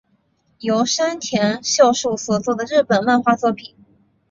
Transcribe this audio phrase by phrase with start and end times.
[0.59, 3.75] 是山田秀树所作的日本漫画作品。